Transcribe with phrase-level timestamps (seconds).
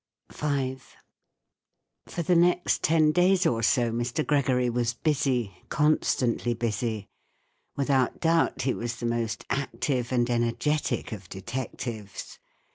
[0.33, 0.79] V.
[2.07, 4.25] For the next ten days or so Mr.
[4.25, 7.05] Gregory was busy, constantly busy.
[7.75, 12.39] Without doubt, he was the most active and energetic of detectives.